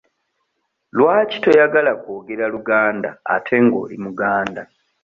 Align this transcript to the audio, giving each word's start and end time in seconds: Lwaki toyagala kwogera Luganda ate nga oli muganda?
Lwaki 0.97 1.37
toyagala 1.43 1.91
kwogera 2.01 2.45
Luganda 2.53 3.09
ate 3.35 3.55
nga 3.63 3.75
oli 3.83 3.97
muganda? 4.05 4.61